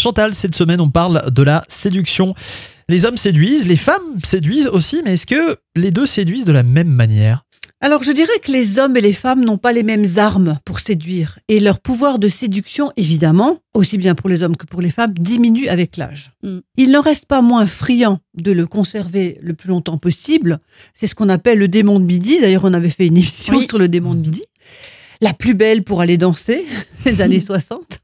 Chantal, 0.00 0.34
cette 0.34 0.54
semaine, 0.54 0.80
on 0.80 0.88
parle 0.88 1.30
de 1.30 1.42
la 1.42 1.62
séduction. 1.68 2.34
Les 2.88 3.04
hommes 3.04 3.18
séduisent, 3.18 3.68
les 3.68 3.76
femmes 3.76 4.18
séduisent 4.24 4.68
aussi, 4.68 5.02
mais 5.04 5.12
est-ce 5.12 5.26
que 5.26 5.58
les 5.76 5.90
deux 5.90 6.06
séduisent 6.06 6.46
de 6.46 6.52
la 6.52 6.62
même 6.62 6.88
manière? 6.88 7.44
Alors 7.82 8.02
je 8.02 8.12
dirais 8.12 8.38
que 8.42 8.50
les 8.50 8.78
hommes 8.78 8.96
et 8.96 9.02
les 9.02 9.12
femmes 9.12 9.44
n'ont 9.44 9.58
pas 9.58 9.72
les 9.72 9.82
mêmes 9.82 10.06
armes 10.16 10.58
pour 10.64 10.80
séduire. 10.80 11.38
Et 11.48 11.60
leur 11.60 11.80
pouvoir 11.80 12.18
de 12.18 12.28
séduction, 12.28 12.92
évidemment, 12.96 13.58
aussi 13.74 13.98
bien 13.98 14.14
pour 14.14 14.30
les 14.30 14.42
hommes 14.42 14.56
que 14.56 14.66
pour 14.66 14.80
les 14.80 14.90
femmes, 14.90 15.12
diminue 15.12 15.68
avec 15.68 15.98
l'âge. 15.98 16.32
Mm. 16.42 16.58
Il 16.78 16.90
n'en 16.92 17.02
reste 17.02 17.26
pas 17.26 17.42
moins 17.42 17.66
friand 17.66 18.20
de 18.34 18.52
le 18.52 18.66
conserver 18.66 19.38
le 19.42 19.52
plus 19.52 19.68
longtemps 19.68 19.98
possible. 19.98 20.60
C'est 20.94 21.06
ce 21.08 21.14
qu'on 21.14 21.28
appelle 21.28 21.58
le 21.58 21.68
démon 21.68 22.00
de 22.00 22.04
midi. 22.06 22.40
D'ailleurs, 22.40 22.64
on 22.64 22.72
avait 22.72 22.90
fait 22.90 23.06
une 23.06 23.18
émission 23.18 23.56
Oui. 23.56 23.66
sur 23.68 23.78
le 23.78 23.88
démon 23.88 24.14
de 24.14 24.20
midi. 24.20 24.42
La 25.22 25.34
plus 25.34 25.52
belle 25.52 25.84
pour 25.84 26.00
aller 26.00 26.16
danser, 26.16 26.64
les 27.04 27.20
années 27.20 27.40
60. 27.46 27.99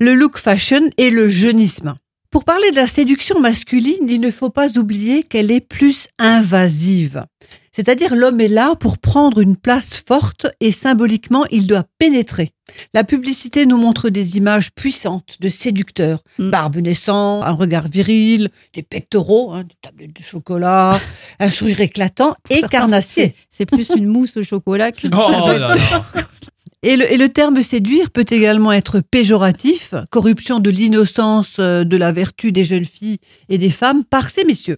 Le 0.00 0.14
look 0.14 0.38
fashion 0.38 0.90
et 0.98 1.10
le 1.10 1.28
jeunisme. 1.28 1.94
Pour 2.30 2.44
parler 2.44 2.70
de 2.72 2.76
la 2.76 2.86
séduction 2.88 3.38
masculine, 3.40 4.08
il 4.08 4.20
ne 4.20 4.30
faut 4.30 4.50
pas 4.50 4.76
oublier 4.78 5.22
qu'elle 5.22 5.50
est 5.52 5.60
plus 5.60 6.08
invasive. 6.18 7.24
C'est-à-dire 7.72 8.14
l'homme 8.14 8.40
est 8.40 8.48
là 8.48 8.76
pour 8.76 8.98
prendre 8.98 9.40
une 9.40 9.56
place 9.56 10.00
forte 10.06 10.46
et 10.60 10.70
symboliquement 10.70 11.44
il 11.50 11.66
doit 11.66 11.84
pénétrer. 11.98 12.52
La 12.94 13.02
publicité 13.04 13.66
nous 13.66 13.76
montre 13.76 14.10
des 14.10 14.36
images 14.36 14.70
puissantes 14.72 15.36
de 15.40 15.48
séducteurs. 15.48 16.20
Mm. 16.38 16.50
Barbe 16.50 16.76
naissant, 16.76 17.42
un 17.42 17.50
regard 17.50 17.88
viril, 17.88 18.50
des 18.74 18.82
pectoraux, 18.84 19.52
hein, 19.52 19.64
des 19.64 19.74
tablettes 19.82 20.16
de 20.16 20.22
chocolat, 20.22 21.00
un 21.40 21.50
sourire 21.50 21.80
éclatant 21.80 22.36
et 22.48 22.62
carnassier. 22.70 23.34
c'est- 23.34 23.34
C'est 23.50 23.66
plus 23.66 23.90
une 23.96 24.06
mousse 24.06 24.36
au 24.36 24.42
chocolat 24.44 24.92
qu'une 24.92 25.12
Oh 25.14 25.30
tablette. 25.30 25.80
Et 26.86 26.96
le, 26.96 27.10
et 27.10 27.16
le 27.16 27.28
terme 27.30 27.62
séduire 27.62 28.10
peut 28.10 28.26
également 28.30 28.70
être 28.70 29.00
péjoratif, 29.00 29.94
corruption 30.10 30.60
de 30.60 30.68
l'innocence, 30.70 31.56
euh, 31.58 31.82
de 31.84 31.96
la 31.96 32.12
vertu 32.12 32.52
des 32.52 32.64
jeunes 32.64 32.84
filles 32.84 33.18
et 33.48 33.56
des 33.58 33.70
femmes 33.70 34.04
par 34.04 34.28
ces 34.30 34.44
messieurs. 34.44 34.76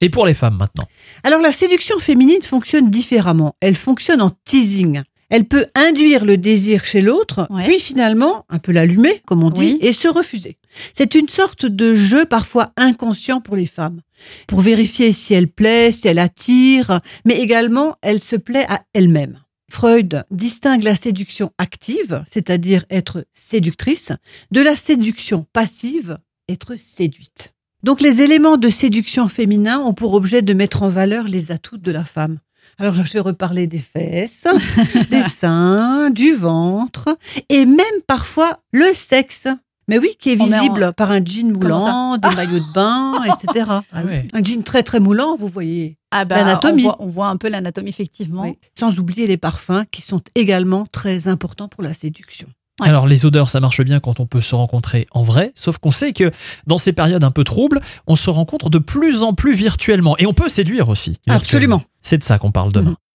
Et 0.00 0.08
pour 0.08 0.24
les 0.24 0.34
femmes 0.34 0.56
maintenant 0.56 0.86
Alors 1.24 1.40
la 1.40 1.52
séduction 1.52 1.98
féminine 1.98 2.42
fonctionne 2.42 2.90
différemment. 2.90 3.54
Elle 3.60 3.74
fonctionne 3.76 4.22
en 4.22 4.30
teasing. 4.44 5.02
Elle 5.30 5.46
peut 5.46 5.66
induire 5.74 6.24
le 6.24 6.36
désir 6.36 6.84
chez 6.84 7.00
l'autre, 7.00 7.46
Ouais. 7.50 7.64
puis 7.66 7.80
finalement 7.80 8.44
un 8.50 8.58
peu 8.58 8.70
l'allumer, 8.70 9.22
comme 9.26 9.42
on 9.42 9.50
dit, 9.50 9.58
Oui. 9.60 9.78
et 9.80 9.92
se 9.94 10.06
refuser. 10.06 10.58
C'est 10.92 11.14
une 11.14 11.28
sorte 11.28 11.64
de 11.66 11.94
jeu 11.94 12.24
parfois 12.24 12.72
inconscient 12.76 13.40
pour 13.40 13.56
les 13.56 13.66
femmes, 13.66 14.00
pour 14.46 14.60
vérifier 14.60 15.12
si 15.12 15.32
elle 15.34 15.48
plaît, 15.48 15.90
si 15.90 16.06
elle 16.06 16.18
attire, 16.18 17.00
mais 17.24 17.40
également 17.40 17.96
elle 18.02 18.20
se 18.20 18.36
plaît 18.36 18.66
à 18.68 18.82
elle-même. 18.94 19.38
Freud 19.72 20.26
distingue 20.30 20.82
la 20.82 20.94
séduction 20.94 21.50
active, 21.56 22.22
c'est-à-dire 22.30 22.84
être 22.90 23.24
séductrice, 23.32 24.12
de 24.50 24.60
la 24.60 24.76
séduction 24.76 25.46
passive, 25.54 26.18
être 26.46 26.74
séduite. 26.76 27.54
Donc 27.82 28.02
les 28.02 28.20
éléments 28.20 28.58
de 28.58 28.68
séduction 28.68 29.28
féminin 29.28 29.80
ont 29.80 29.94
pour 29.94 30.12
objet 30.12 30.42
de 30.42 30.52
mettre 30.52 30.82
en 30.82 30.90
valeur 30.90 31.24
les 31.24 31.52
atouts 31.52 31.78
de 31.78 31.90
la 31.90 32.04
femme. 32.04 32.38
Alors 32.76 32.94
je 32.94 33.12
vais 33.14 33.20
reparler 33.20 33.66
des 33.66 33.78
fesses, 33.78 34.46
des 35.10 35.22
seins, 35.22 36.10
du 36.10 36.34
ventre 36.34 37.16
et 37.48 37.64
même 37.64 38.02
parfois 38.06 38.60
le 38.72 38.92
sexe. 38.92 39.48
Mais 39.88 39.98
oui, 39.98 40.16
qui 40.18 40.30
est 40.30 40.40
en- 40.40 40.44
visible 40.44 40.92
par 40.96 41.10
un 41.10 41.24
jean 41.24 41.52
moulant, 41.52 42.16
des 42.16 42.34
maillots 42.34 42.60
de 42.60 42.72
bain, 42.72 43.12
etc. 43.24 43.66
Ah. 43.92 44.02
Un 44.32 44.42
jean 44.44 44.62
très 44.62 44.82
très 44.82 45.00
moulant, 45.00 45.36
vous 45.36 45.48
voyez. 45.48 45.96
Ah 46.10 46.24
bah, 46.24 46.36
L'anatomie. 46.36 46.82
On 46.82 46.88
voit, 46.88 46.96
on 47.00 47.08
voit 47.08 47.26
un 47.28 47.36
peu 47.36 47.48
l'anatomie, 47.48 47.88
effectivement. 47.90 48.42
Oui. 48.42 48.58
Sans 48.78 48.98
oublier 48.98 49.26
les 49.26 49.36
parfums 49.36 49.84
qui 49.90 50.02
sont 50.02 50.20
également 50.34 50.86
très 50.92 51.26
importants 51.28 51.68
pour 51.68 51.82
la 51.82 51.94
séduction. 51.94 52.48
Ouais. 52.80 52.88
Alors 52.88 53.06
les 53.06 53.26
odeurs, 53.26 53.50
ça 53.50 53.60
marche 53.60 53.82
bien 53.82 54.00
quand 54.00 54.18
on 54.18 54.26
peut 54.26 54.40
se 54.40 54.54
rencontrer 54.54 55.06
en 55.12 55.22
vrai, 55.22 55.52
sauf 55.54 55.76
qu'on 55.76 55.90
sait 55.90 56.14
que 56.14 56.30
dans 56.66 56.78
ces 56.78 56.94
périodes 56.94 57.22
un 57.22 57.30
peu 57.30 57.44
troubles, 57.44 57.80
on 58.06 58.16
se 58.16 58.30
rencontre 58.30 58.70
de 58.70 58.78
plus 58.78 59.22
en 59.22 59.34
plus 59.34 59.52
virtuellement 59.54 60.16
et 60.18 60.24
on 60.26 60.32
peut 60.32 60.48
séduire 60.48 60.88
aussi. 60.88 61.18
Absolument. 61.28 61.82
C'est 62.00 62.16
de 62.18 62.24
ça 62.24 62.38
qu'on 62.38 62.50
parle 62.50 62.72
demain. 62.72 62.96